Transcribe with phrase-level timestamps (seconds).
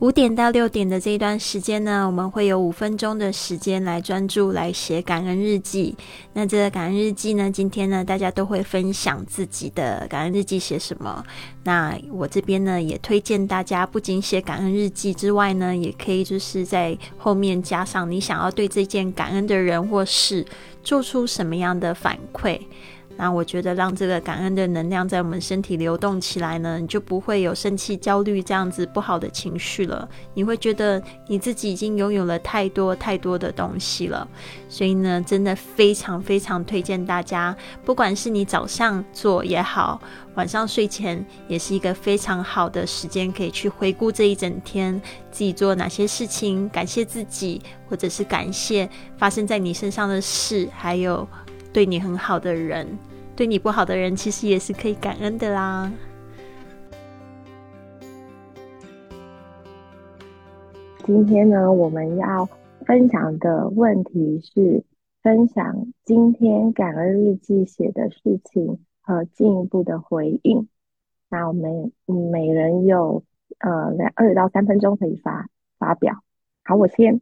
[0.00, 5.96] 五点到六点的这一段时间呢，我们会有五分钟的时间来专注来写感恩日记。
[6.34, 11.24] 那这个感恩日记呢，今天呢，大家都会分享自己的感恩日记写什么。
[11.64, 20.44] 那我这边呢，也推荐大家不仅写感恩日记之外呢，也可以就是在后面加上你想要对这件感恩的人或事
[20.84, 22.60] 做出什么样的反馈。
[23.16, 30.08] 那我觉得让这个感恩的能量在我们身体流动起来呢，你就不会有生气、焦虑这样子不好的情绪了。
[30.34, 34.28] 你会觉得你自己已经拥有了太多太多的东西了。
[34.68, 40.00] 所以呢，真的非常非常推荐大家，不管是你早上做也好，
[40.34, 51.26] 晚上睡前也是一个非常好的时间，可以去回顾这一整天自己做哪些事情，感谢自己，或者是感谢发生在你身上的事，还有。
[51.76, 52.86] 对你很好的人，
[53.36, 55.92] 对你不好的人，其实也是可以感恩的啦。
[61.04, 62.48] 今天呢，我们要
[62.86, 64.82] 分享的问题是
[65.22, 70.66] 分享今天感恩日记写的事情和进一步的回应。
[71.28, 73.22] 那我们每人有
[73.58, 76.22] 呃两二到三分钟可以发发表。
[76.64, 77.20] 好，我先。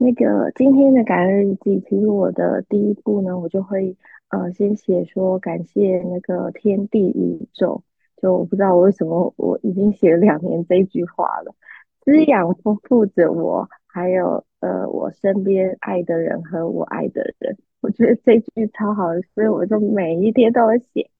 [0.00, 3.96] 那个今天的感恩日记，其实我的第一步呢，我就会
[4.28, 7.82] 呃先写说感谢那个天地宇宙，
[8.22, 11.52] 就我不知道我为什么我已经写了两年这句话了，
[12.00, 21.10] 滋养丰富着我，还有呃我身边爱的人和我爱的人，我觉得这句超好，所以我就每一天都会写。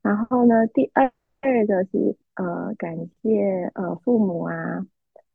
[0.00, 4.86] 然后呢，第二二个是呃感谢呃父母啊，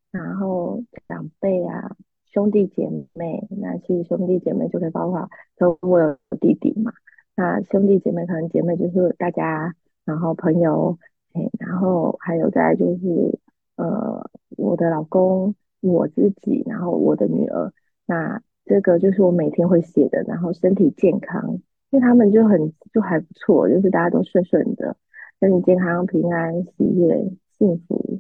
[0.09, 1.95] 然后长辈啊。
[2.31, 6.91] 兄弟姐妹，那其实兄弟姐妹就可以包括，就我有弟弟嘛。
[7.35, 9.73] 那兄弟姐妹可能姐妹就是大家，
[10.05, 10.97] 然后朋友，
[11.33, 13.39] 哎，然后还有再就是
[13.75, 17.71] 呃我的老公，我自己，然后我的女儿。
[18.05, 24.97] 那这个就是我每天会写的，然后身体健康，因为他们就很就还不错，就是大家都顺顺的，
[25.39, 28.19] 身体健康、平安、喜悦、幸福，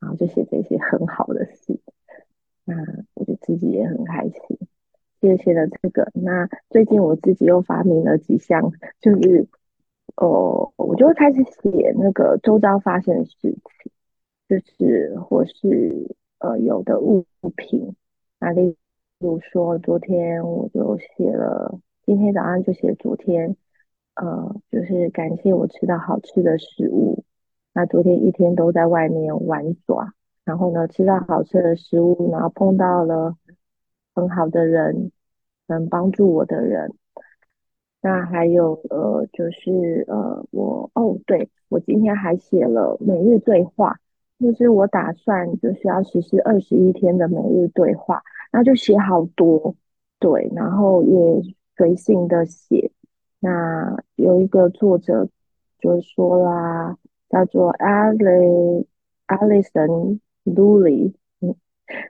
[0.00, 1.78] 然后就写这些很好的事。
[2.64, 2.74] 那
[3.46, 4.58] 自己也很开心，
[5.20, 6.10] 谢谢了这个。
[6.14, 9.46] 那最近我自己又发明了几项，就是
[10.16, 13.60] 哦，我就开始写那个周遭发生的事情，
[14.48, 17.24] 就是或是呃有的物
[17.54, 17.94] 品，
[18.40, 18.76] 那例
[19.20, 23.56] 如说昨天我就写了，今天早上就写昨天，
[24.16, 27.22] 呃，就是感谢我吃到好吃的食物。
[27.72, 30.15] 那昨天一天都在外面玩耍。
[30.46, 33.36] 然后呢，吃到好吃的食物，然后碰到了
[34.14, 35.10] 很好的人，
[35.66, 36.94] 能帮助我的人。
[38.00, 43.98] 那还有呃，就是呃，我哦，对我今天还写了每日对话，
[44.38, 49.74] 就是我打算就是要实施二十一天的每日对话，那就写好多，
[50.20, 51.42] 对，然后也
[51.76, 52.92] 随性的写。
[53.40, 55.28] 那有一个作者
[55.80, 56.96] 就说啦，
[57.28, 58.86] 叫做 Alice
[59.26, 60.20] Alison。
[60.52, 61.54] 里，嗯，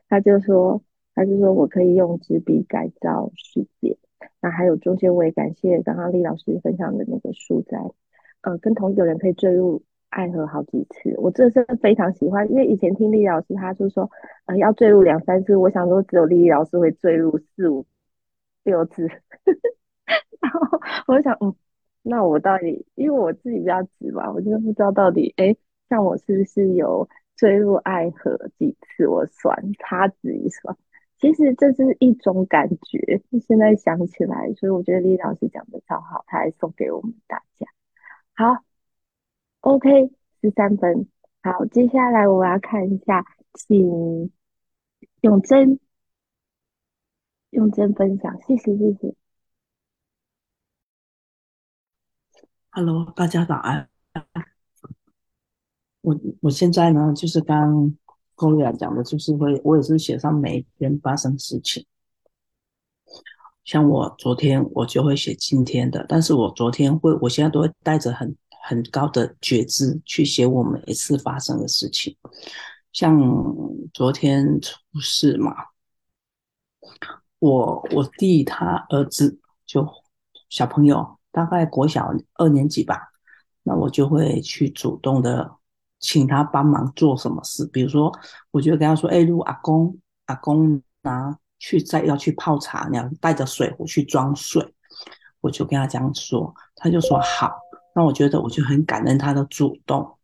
[0.09, 0.83] 他就说，
[1.15, 3.97] 他就说我可以用纸笔改造世界。
[4.41, 7.79] 那还有中间，我也感谢刚刚李老师分享的那个书斋，
[8.43, 12.51] 呃，跟同一个人可以坠入爱河好几次，我真的是非常喜欢。
[12.51, 14.11] 因为以前听李老师，他就说，
[14.47, 17.85] 呃，要坠入两三次，我想说只有李老师会坠入四五
[18.65, 19.07] 六次。
[20.41, 21.55] 然后我想，嗯，
[22.03, 25.57] 那我到底，因为我自己比较直吧，我就不知道到底，哎，
[25.89, 27.09] 像我是不是有。
[27.37, 29.07] 坠入爱河几次？
[29.07, 30.77] 我算，差指一算。
[31.19, 33.23] 其实这是一种感觉。
[33.47, 37.67] 现在想起来，所以我觉得李老师讲的超好，他还送给我们大家。
[38.35, 38.65] 好
[39.61, 40.11] ，OK，
[40.43, 41.09] 十三分。
[41.43, 43.25] 好，接下来我要看一下，
[43.55, 44.31] 请
[45.21, 45.79] 永贞，
[47.51, 49.15] 永贞分享，谢谢，谢谢。
[52.71, 53.89] Hello，大家早安。
[56.07, 57.93] 我我现在呢，就是刚
[58.37, 61.85] 高丽亚讲的，就是会我也是写上每天发生事情。
[63.65, 72.17] 像我昨天我就会写今天的，但是我昨天会，我现在都会带着很很高的觉知去写我每一次发生的事情。
[72.93, 73.21] 像
[73.93, 75.53] 昨天出事嘛，
[77.41, 79.85] 我我弟他儿子就
[80.51, 83.09] 小朋友，大概国小二年级吧，
[83.65, 85.57] 那我就会去主动的。
[85.99, 87.67] 请他帮忙做什么事？
[87.73, 88.13] 比如说，
[88.51, 89.97] 我就跟他说：“哎，如果阿公
[90.27, 94.75] 阿公拿去再要去泡茶，你要带着水壶去装水。”
[95.41, 97.57] 我就跟他这样说，他就说好。
[97.95, 100.19] 那我觉得我就很感恩他的主动。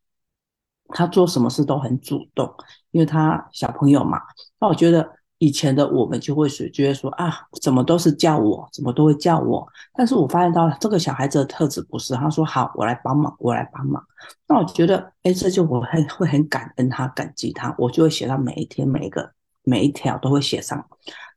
[0.89, 2.53] 他做什么事都很主动，
[2.91, 4.21] 因为他小朋友嘛。
[4.61, 5.09] 那我觉得
[5.43, 9.67] 以前的我们就会是觉得说啊，怎么都是叫我，怎么都会叫我。
[9.93, 14.01] 但是我发现到这个小孩子的特质不是，他说好，我来帮忙，我来帮忙。
[14.47, 19.33] 那我觉得，哎，这就我很会很感恩他，感激他，我就会写到每一天每一个
[19.65, 20.87] 每一条都会写上。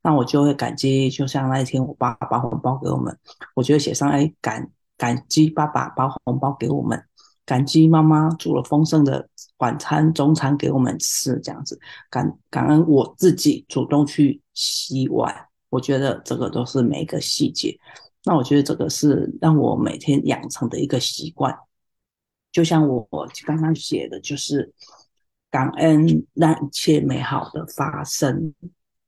[0.03, 3.17] 那我就会感激，就像那一天我爸把红包给我们，
[3.55, 4.69] 我就会写上哎感
[4.99, 7.03] 感激爸爸把红包给我们。
[7.45, 15.33] 感激妈妈煮了丰盛的晚餐、中餐给我们吃，这样子感感恩我自己主动去洗碗，
[15.69, 17.77] 我觉得这个都是每一个细节。
[18.23, 21.55] 那我觉得这个是让我每天养成的一个习惯。
[22.51, 23.07] 就像我
[23.45, 24.73] 刚刚写的，就是
[25.51, 28.53] 感恩让一切美好的发生，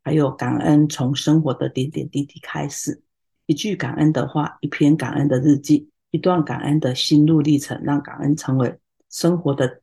[0.03, 3.01] 还有感恩从生活的点点滴滴开始。
[3.47, 5.89] 一句感恩的话，一篇感恩的日记。
[6.11, 9.81] 一段感恩的心路历程，让感恩成为生活的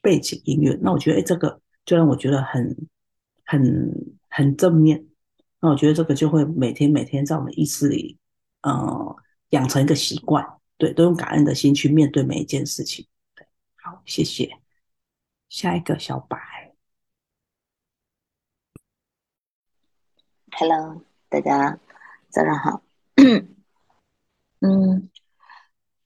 [0.00, 0.78] 背景音乐。
[0.80, 2.76] 那我觉得，哎，这个就让我觉得很、
[3.44, 3.92] 很、
[4.28, 5.06] 很正面。
[5.60, 8.18] 那我觉得这个就会每天、每天在我们意识里，
[8.62, 9.16] 呃，
[9.50, 10.46] 养成一个习惯。
[10.78, 13.06] 对，都用感恩的心去面对每一件事情。
[13.34, 13.46] 对，
[13.76, 14.58] 好，谢谢。
[15.50, 16.74] 下一个小白
[20.52, 21.78] ，Hello，大家
[22.30, 22.89] 早上好。
[24.60, 25.08] 嗯，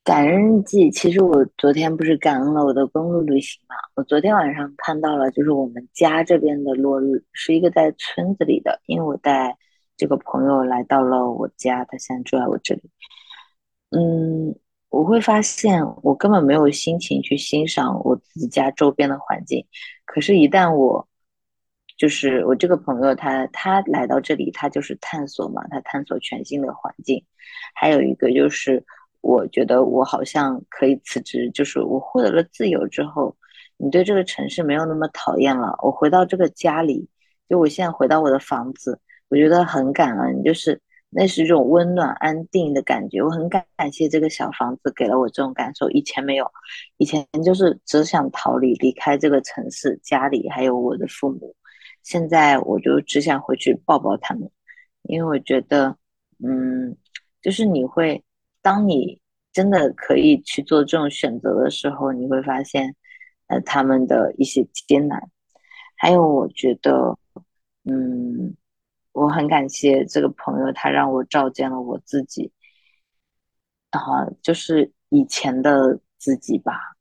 [0.05, 0.91] 感恩日记。
[0.91, 3.75] 其实我昨天不是感恩了我的公路旅行嘛？
[3.97, 8.81] 我昨天晚上看到了，就是我们家这边的落日，是一个在村子里的。
[8.87, 9.57] 因为我带
[9.97, 12.83] 这个朋友来到了我家，他现在住在我这里。
[13.91, 14.55] 嗯，
[14.89, 19.67] 我会发现我根本没有心情去欣赏我自己家周边的环境。
[20.05, 21.09] 可是，一旦我
[21.97, 27.25] 就是我这个朋友，他他来到这里，他就是探索嘛，他探索全新的环境。
[27.75, 28.85] 还有一个就是，
[29.21, 33.37] 我觉得我好像可以辞职，就是我获得了自由之后，
[33.77, 35.79] 你对这个城市没有那么讨厌了。
[35.83, 37.09] 我回到这个家里，
[37.49, 40.81] 就我现在回到我的房子，我觉得很感恩，就是
[41.11, 43.23] 那是一种温暖安定的感觉。
[43.23, 46.51] 我很感感谢这个小房子给了我这种感受，以前没有，
[46.97, 51.55] 以前就是只想逃离离开这个城市，家里还有我的父母，
[52.05, 54.49] 现在我就只想回去抱抱他们，
[55.03, 55.97] 因为我觉得，
[56.39, 56.97] 嗯。
[57.43, 58.25] 就是你会，
[58.63, 59.21] 当你
[59.53, 62.97] 真的可以去做这种选择的时候，你会发现，
[63.49, 65.31] 呃，他们的一些艰难。
[65.95, 67.19] 还有，我觉得，
[67.85, 68.57] 嗯，
[69.13, 72.51] 我很感谢这个朋友，他让我照见了我自己，
[73.91, 74.01] 啊，
[74.41, 76.97] 就是以前的自己吧。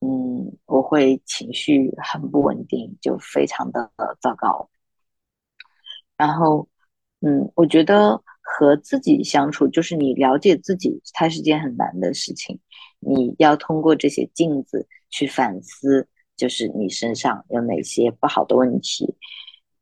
[0.00, 3.90] 嗯，我会情绪很不稳定，就非常的
[4.20, 4.68] 糟糕。
[6.16, 6.68] 然后，
[7.20, 8.22] 嗯，我觉得。
[8.48, 12.60] 和自己相处，就是你了解自己，它是件很难的事情。
[13.00, 16.06] 你要通过这些镜子去反思，
[16.36, 19.16] 就是你身上有哪些不好的问题。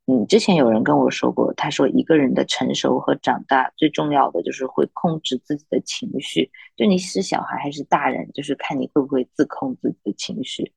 [0.07, 6.51] 嗯，之前有人跟我说过，他说一个人的成熟和长大，最重要的就是会控制自己的情绪。
[6.77, 10.73] 就你是小孩还是大人，就是看你会不会自控自己的情绪。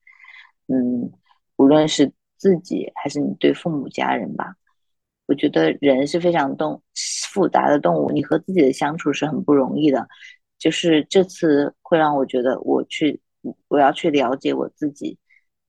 [0.68, 1.12] 嗯，
[1.56, 4.54] 无论是自己还是你对父母家人吧。
[5.26, 6.80] 我觉得人是非常动
[7.30, 10.08] 复杂的动物，你和自己的相处是很不容易的。
[10.58, 13.20] 就是这次会让我觉得，我去
[13.68, 15.18] 我要去了解我自己，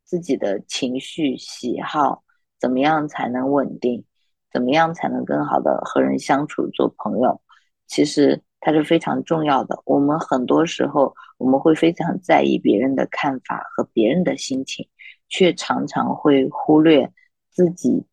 [0.06, 2.24] 自己的情绪喜好，
[2.60, 4.04] 怎么样才能稳定，
[4.52, 7.42] 怎么样才能更好的和人相处做朋友。
[7.88, 9.82] 其实它是非常重要的。
[9.86, 14.88] 我们很多时候我们会非常在意别人的看法和别人的心情，
[15.28, 17.12] 却常常会忽略
[17.50, 18.06] 自己。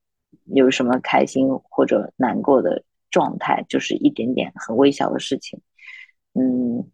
[0.54, 5.60] 有什么开心或者难过的状态，就是一点点很微小的事情。
[6.34, 6.88] 嗯，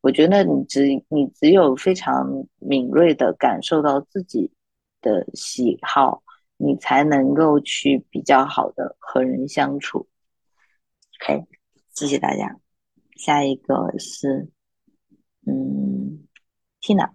[0.00, 4.50] 我觉得你只你只有非常敏锐的感受到自己
[5.00, 6.20] 的喜好，
[6.56, 10.08] 你才能够去比较好的和人相处。
[11.22, 11.44] OK，
[11.94, 12.58] 谢谢大家。
[13.16, 14.50] 下一个是，
[15.46, 16.26] 嗯
[16.80, 17.06] ，Tina，Tina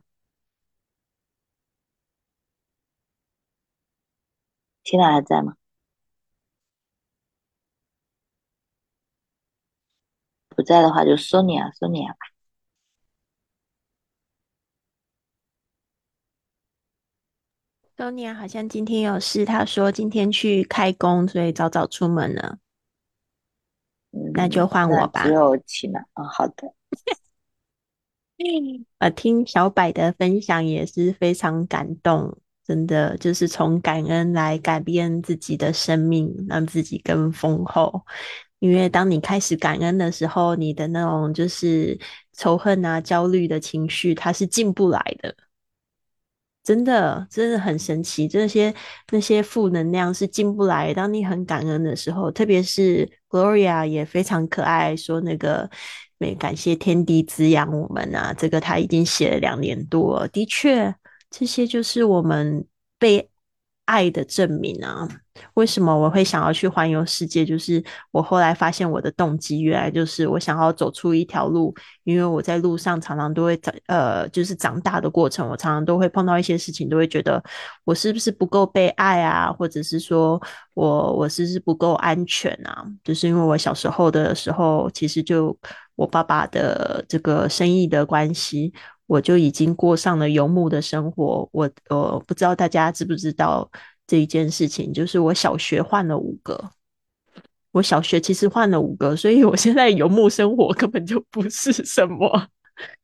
[5.13, 5.55] 还在吗？
[10.50, 12.31] 不在的话就说你啊，说你啊吧。
[18.01, 22.58] 说你啊，好像今天有事，他说今天去开工，所以早早出门了。
[24.34, 25.24] 那就换我吧。
[25.24, 26.00] 只有起呢。
[26.15, 26.74] 嗯，好的。
[28.98, 38.01] 呃，听小柏的分享也是非常感动，真的就是从感恩来改变自己的生命，让自己更丰厚。
[38.58, 42.00] 因为当你开始感恩的时候，你的那种就是
[42.34, 45.36] 仇恨啊、焦虑的情绪，它是进不来的。
[46.63, 48.27] 真的，真的很神奇。
[48.27, 48.72] 这些
[49.12, 50.94] 那些负能量是进不来。
[50.94, 55.68] 当你很感恩的时候，特别是 Gloria 也非常可爱，说那个
[56.20, 58.32] 没感谢天地滋养我们啊。
[58.38, 60.94] 这个他已经写了两年多，的确，
[61.32, 62.63] 这些就是我们
[63.00, 63.31] 被
[63.86, 65.08] 爱的证明啊。
[65.54, 67.46] 为什么我会想要去环游世界？
[67.46, 71.74] 就是我后来发现我的动机，原来就是我想要走出一条路。
[72.04, 77.42] 因为我在路上常常都会长，呃，就是长大的过程，我常常都会碰到一些事情，都会觉得
[77.86, 80.40] 我是不是不够被爱啊，或者是说
[80.74, 82.86] 我我是不是不够安全啊？
[83.04, 85.58] 就是因为我小时候的时候，其实就
[85.96, 88.74] 我爸爸的这个生意的关系，
[89.12, 91.50] 我就已经过上了游牧的生活。
[91.51, 93.70] 我我不知道大家知不知道。
[94.08, 96.72] 这一件事情，就是我小学换了五个，
[97.72, 102.48] 我小学其实换了五个，所以我现在游牧生活根本就不是什么。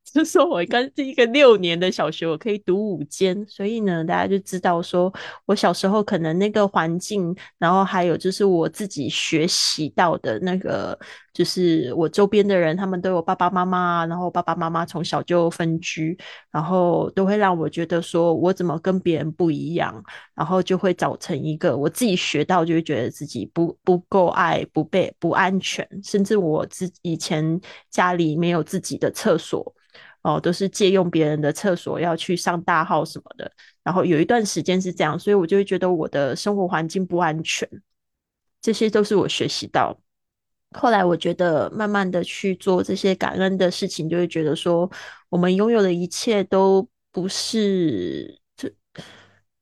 [0.13, 5.13] 就说我刚是一个六年的小学，我可以读五间，所以呢，大家就知道说
[5.45, 10.97] 我小时候可能那个环境，然后还有就是我自己学习到的那个，
[11.33, 16.17] 就是我周边的人，他们都有爸爸妈妈，然后爸爸妈妈从小就分居，
[16.51, 20.01] 然后都会让我觉得说我怎么跟别人不一样，
[20.33, 27.59] 然后就会造成一个我自己学到就会觉得自己不不够爱，不被不安全，甚至我自以前
[27.91, 29.73] 家里没有自己的厕所。
[30.27, 33.49] 哦，都是借用别人的厕所要去上大号什么的，
[33.81, 37.65] 然后有一段时间是这样，所以我就会觉得我的生活环境不安全，
[38.61, 39.97] 这些都是我学习到。
[40.71, 44.91] 后来我觉得慢慢的去做这些感恩的事情，就会觉得说
[45.29, 48.69] 我们拥有的一切都不是，这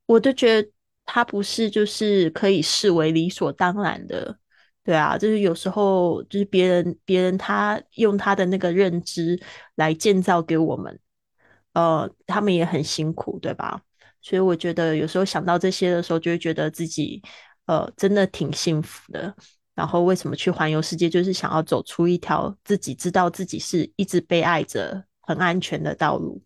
[0.07, 0.67] 我都觉得
[1.05, 4.35] 它不是就是可以视为理所当然的。
[4.85, 9.37] 对啊，就是有时候就是别人别人他用他的那个认知
[9.75, 10.99] 来建造给我们，
[11.73, 13.81] 呃，他们也很辛苦，对吧？
[14.21, 17.19] 所以我觉得有时候想到这些的时候，就会觉得自己
[17.65, 19.35] 呃真的挺幸福的。
[19.73, 26.41] 然后为什么去环游世界，就是想要走出一条自己知道自己是一直被爱着、很安全的道路。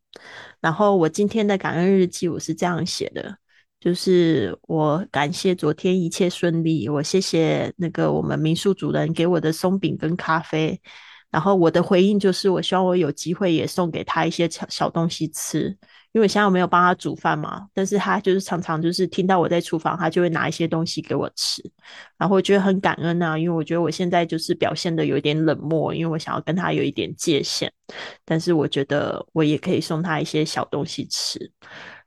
[0.61, 3.37] 然后我今天的感恩日记，我是这样写的。
[3.79, 10.81] 就是我感谢昨天一切顺利，我谢谢那个我们民宿主人给我的松饼跟咖啡，
[11.31, 15.77] 然后我的回应就是我希望我有机会也送给他一些小小东西吃，
[16.11, 21.63] 因为现在我没有帮他煮饭嘛，但是他就是常常就是听到我在厨房，他就会拿一些东西给我吃，
[22.17, 27.71] 然后我觉得很感恩啊，因为我觉得我现在就是表现的有一点冷漠，因为我想要跟他有一点界限，
[28.25, 31.49] 但是我觉得我也可以送他一些小东西吃。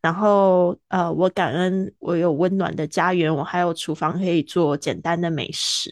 [0.02, 5.90] 然后，呃，我感恩我有温暖的家园，我还有厨房可以做简单的美食。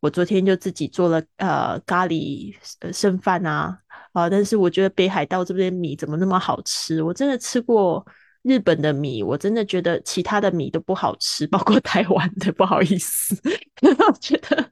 [0.00, 2.52] 我昨天就自己做了呃咖喱
[2.92, 3.78] 剩饭啊，
[4.12, 7.00] 啊，但是我觉得北海道这边米怎么那么好吃？
[7.04, 8.04] 我真的吃过
[8.42, 13.40] 日本的米，我真的觉得其他的米都不好吃，包括台湾的，不好意思，
[13.80, 14.70] 我觉得。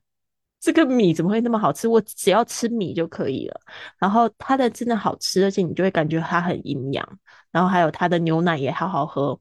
[0.61, 1.89] 这个米怎么会那么好吃？
[1.89, 3.61] 我只要吃米就可以了。
[3.99, 7.19] 然后它的真的好吃，而且你就会感觉它很营养。
[7.51, 9.41] 然后还有它的牛奶也好好喝，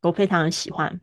[0.00, 1.00] 我非常喜欢。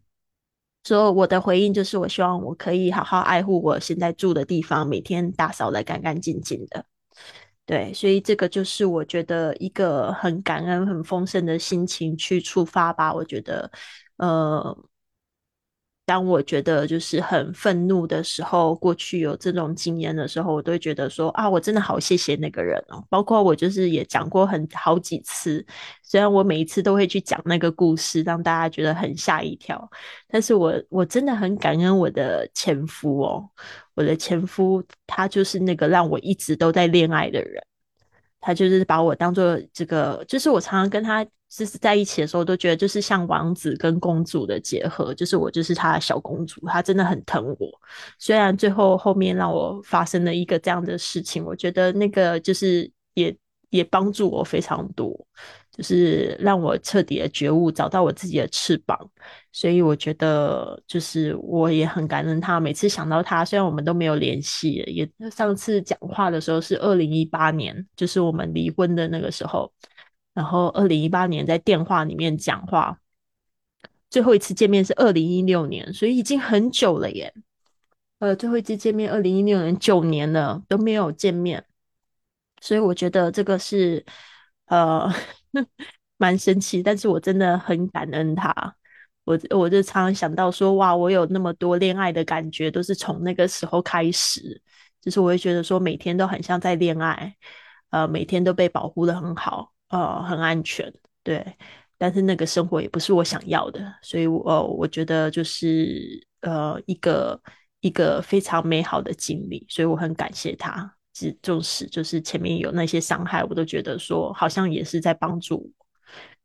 [0.83, 6.85] 所以我的回应就是，我希望我可以好好爱护我现在住的地方，每天打扫的干干净净的。
[7.65, 13.13] 对，所以这个就是我觉得一个很感恩、很丰盛的心情去出发吧。
[13.13, 13.69] 我觉得，
[14.15, 14.77] 呃。
[16.11, 23.01] 当我觉得就是很愤怒的时候，过去有这种经验的时候，我都会觉得说啊，我真的好谢谢那个人哦。
[23.07, 25.65] 包括我就是也讲过很好几次，
[26.03, 29.89] 虽然我每一次都会去讲那个故事，让大家觉得很吓一跳，
[30.27, 33.49] 但是我我真的很感恩我的前夫哦，
[33.95, 37.63] 我的前夫他就是那个让我一直都在恋爱的人。
[38.41, 47.69] 他就是把我当做这个，就是我常常跟他是在一起的时候，都觉得就是像王子跟公主的结合，就是我就是他的小公主，他真的很疼我。
[48.17, 53.35] 虽然最后后面让我发生了一个这样的事情，我觉得那个就是也
[53.69, 55.13] 也帮助我非常多。
[55.71, 58.99] 就是让我彻底的觉悟，找到我自己的翅膀，
[59.53, 62.59] 所以我觉得就是我也很感恩他。
[62.59, 69.71] 每次想到他，虽然我们都没有联系，也上次讲话的时候是二零一八年，就是我们离婚的那个时候。
[70.33, 72.99] 然后二零一八年在电话里面讲话，
[74.09, 77.33] 最后一次见面是二零一六年，所以已经很久了耶。
[78.19, 81.65] 呃，最后一次见面二零一六年，九年了都没有见面，
[82.61, 84.05] 所以我觉得这个是
[84.65, 85.11] 呃。
[86.21, 88.53] 蛮神奇，但是我真的很感恩他。
[89.23, 94.61] 我我就常常想到说，哇，我有那么多恋爱的感觉，都是从那个时候开始。
[95.01, 97.35] 就是我会觉得说，每天都很像在恋爱，
[97.89, 100.91] 呃，每天都被保护的很好，呃，很安全。
[101.23, 101.55] 对，
[101.97, 107.39] 但是那个生活也不是我想要的，所以我我觉得就是呃一个
[107.81, 110.95] 一个非常美好的经历，所以我很感谢他。
[111.13, 115.85] 只重视就是前面有那些伤害，我都觉得说好像也是在帮助我，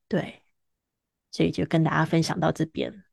[0.09, 0.43] 对，
[1.31, 3.05] 所以就跟大家分享到这边。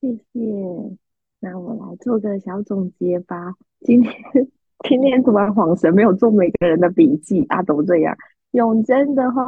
[0.00, 0.98] 谢谢，
[1.40, 3.54] 那我来做个小总结吧。
[3.80, 4.12] 今天
[4.88, 8.16] 今天读完晃神，没有做每个人的笔记啊，都这样。
[8.52, 9.46] 永贞的话，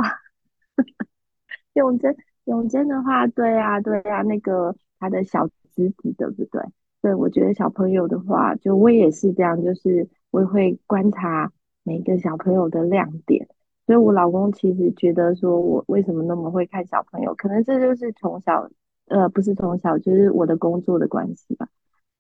[1.75, 6.63] 永贞永贞的话，对啊对啊，那个他的小侄子对不对？
[7.01, 11.53] 对，我觉得小朋友的话，就我也是这样，就是我也会观察
[11.85, 13.47] 每个小朋友的亮点。
[13.87, 18.69] 所以我老公其实觉得说我为什么那么会看小朋友，可能这就是从小。
[19.07, 21.67] 呃，不是从小，就是我的工作的关系吧，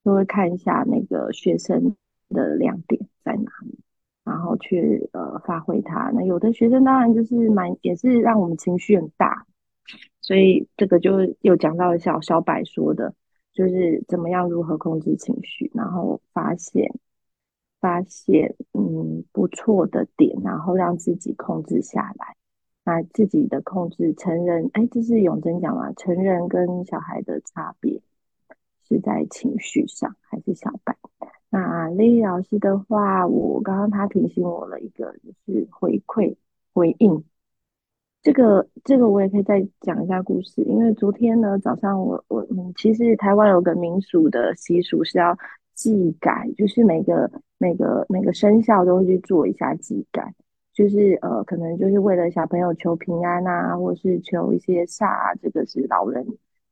[0.03, 1.95] 就会看一下那个学生
[2.31, 3.79] 的亮点在哪里，
[4.25, 6.11] 然后去呃发挥它。
[6.15, 9.47] 那有的学生当然就是蛮，也是让我们情绪很大，
[10.21, 13.15] 所以这个就又讲到小小白说的，
[13.53, 16.93] 就是怎么样如何控制情绪，然后发现
[17.81, 22.35] 发现嗯不错的点，然后让自己控制下来。
[22.85, 25.93] 那自己的控制，成人哎，这是永贞讲嘛？
[25.93, 28.01] 成人跟小孩的差别
[28.89, 30.97] 是在情绪上，还是小白？
[31.50, 36.37] 那丽丽老师的话，我刚刚他提醒我了一个，就是回馈
[36.73, 37.25] 回应。
[38.23, 45.37] 这个这个我也可以再讲一下故事，因为昨天呢早上我我，其实台湾有个民俗的习俗是要
[45.75, 50.35] 祭改，就是每个每个每个生肖都会去做一下祭改。
[50.75, 56.25] 就是呃，可能就是为了小朋友求平安啊，或是求一些煞，这个是老人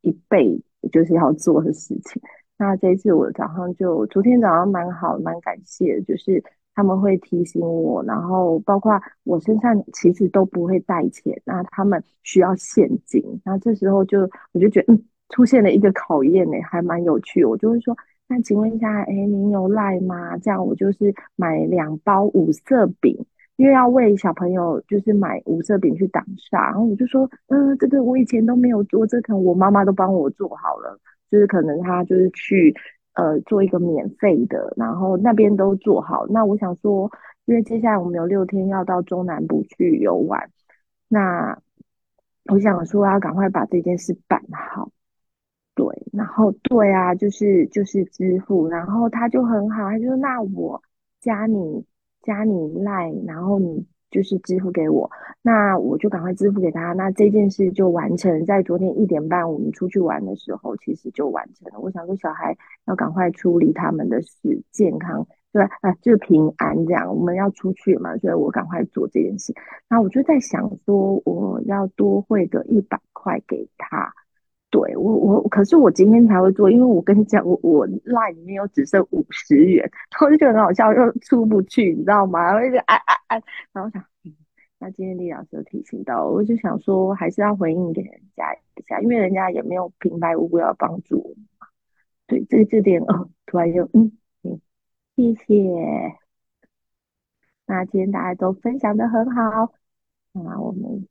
[0.03, 2.23] 一辈就是要做的事情。
[2.59, 6.43] 那这一次我早上就昨天早上蛮好，蛮感谢，就是
[6.75, 17.45] 他们会提醒我，然后包括我身上其实都不会带钱，那他们需要现金，那这时候就我就觉得嗯，出现了一个考验呢，还蛮有趣。
[17.45, 17.97] 我就会说，
[18.29, 20.37] 那请问一下，哎，您有赖吗？
[20.39, 23.25] 这样我就是买两包五色饼。
[23.57, 30.99] 因为要为小朋友就是买五色饼去挡煞，然后我就说，嗯，这个我以前都没有做，这可能我妈妈都帮我做好了，
[31.31, 32.75] 就是可能他就是去
[33.15, 36.27] 呃做一个免费的，然后那边都做好。
[36.29, 37.11] 那我想说，
[37.47, 40.51] 因为接下来我们有六天要到中南部去游玩，
[41.09, 41.59] 那
[42.47, 44.91] 我想说要赶快把这件事办好。
[45.75, 50.83] 对，然后对啊，就是就是支付，然后他就很好，他就说那我
[51.21, 51.85] 加你。
[52.23, 55.11] 加你赖，然后你就是支付给我，
[55.43, 58.47] 那我就赶快支付给他，那这件事就完成。
[58.47, 61.79] 在昨天一点半我们出去玩的时候，其实就完成了。
[61.79, 65.69] 我想说，小孩要赶快处理他们的事，健康对吧？
[65.83, 67.15] 啊，就是平安这样。
[67.15, 69.53] 我们要出去嘛，所以我赶快做这件事。
[69.87, 74.11] 那我就在想说，我要多汇个一百块给他。
[74.69, 79.89] 对我我可是我今天才会做，因为我跟你讲，我我 LINE 里面又只剩五十元，
[80.21, 82.53] 我就觉得很好笑，又出不去，你知道吗？
[82.53, 84.05] 我就哎哎哎，然后想，
[84.79, 91.69] 那今天李老师提醒到，我就想说还是要回应给人家一下，因为人家也没有平白无故要帮助我嘛。
[92.27, 94.61] 对，这这点哦，突然就嗯嗯，
[95.15, 95.55] 谢谢。
[97.67, 99.73] 那今天大家都分享的很好，
[100.33, 101.07] 那我们。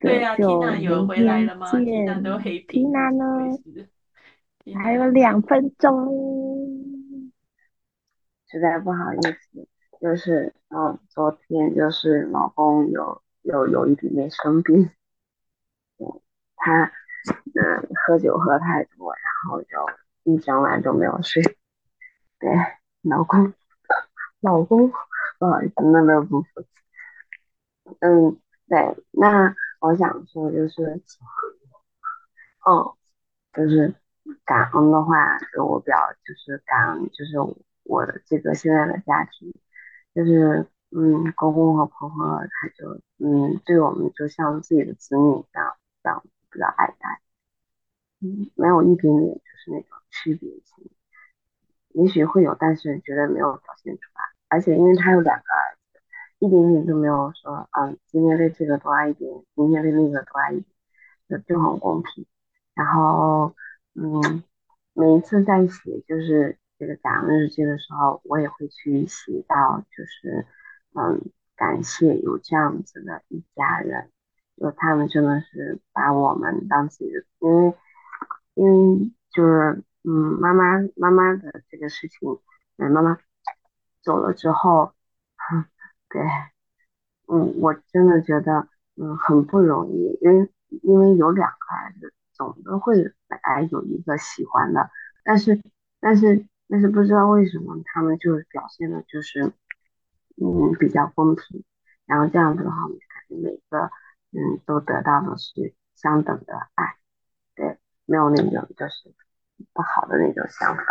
[0.00, 2.88] 对呀，Tina 有回来了吗？Tina 都黑屏。
[2.88, 4.74] Tina 呢？
[4.82, 6.08] 还有两分钟。
[8.48, 9.68] 实在不好意思，
[10.00, 14.90] 就是嗯，昨天就是老公有有有一点点生病，
[16.56, 16.84] 他
[17.54, 19.68] 嗯喝酒喝太多，然后就
[20.24, 21.42] 一整晚都没有睡。
[22.38, 22.50] 对，
[23.02, 23.52] 老公，
[24.40, 24.90] 老公，
[25.38, 26.68] 不好意思，那个不服气。
[28.00, 29.54] 嗯，对，那。
[29.80, 31.02] 我想说就是，
[32.66, 32.94] 嗯，
[33.54, 33.94] 就是
[34.44, 37.38] 感恩的话，就我比较就是感恩，就是
[37.84, 39.54] 我的这个现在的家庭，
[40.14, 47.22] 就是嗯，公公和婆婆，他就嗯，对我们就像自己的子女一样，这样比较爱戴，
[48.20, 50.90] 嗯，没有一点点就是那种区别性，
[51.94, 55.69] 也许会有，但是绝对没有表现出来，而且因为他有两个儿。
[56.40, 60.66] 一点点都没有说，嗯，今天对这个多爱一点，明天对那个多爱一点，
[61.28, 62.26] 就就很公平。
[62.74, 63.54] 然后，
[63.94, 64.42] 嗯，
[64.94, 70.46] 每一次在写就是这个感恩日记的时候，我也会去写到，就是，
[70.94, 74.10] 嗯，感谢有这样子的一家人，
[74.56, 77.74] 就他们真的是把我们当自己的，因为，
[78.54, 82.38] 因为就是，嗯，妈妈妈妈的这个事情，
[82.78, 83.18] 嗯，妈妈
[84.00, 84.94] 走了之后。
[86.10, 86.20] 对，
[87.28, 90.50] 嗯，我真的觉得嗯很不容易，因为
[90.82, 92.96] 因为有两个孩子，总的会
[93.28, 94.90] 本来有一个喜欢的，
[95.24, 95.62] 但是
[96.00, 99.52] 但是但是不知道为什么他们就是表现的就是
[100.36, 101.64] 嗯比较公平，
[102.06, 103.90] 然后这样子的话，我感觉每个
[104.32, 106.96] 嗯都得到的是相等的爱，
[107.54, 109.14] 对，没有那种就是
[109.72, 110.82] 不好的那种想法，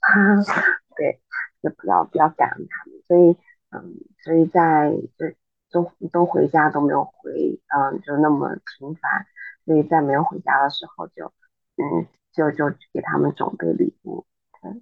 [0.96, 1.20] 对，
[1.62, 3.36] 就不要不要感恩他们，所以
[3.70, 5.26] 嗯，所以在就
[5.70, 9.26] 都都回家都没有回，嗯，就那么频繁，
[9.64, 11.32] 所以在没有回家的时候就
[11.76, 14.24] 嗯就就给他们准备礼物，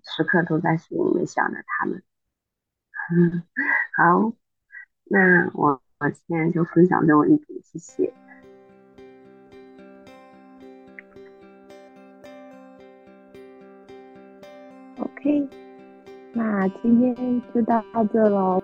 [0.02, 2.02] 时刻都在心里面想着他们，
[3.96, 4.32] 好，
[5.04, 5.80] 那我。
[6.00, 8.14] 我今天就分享这么一点，谢谢。
[15.00, 15.48] OK，
[16.34, 18.62] 那今天就到这喽。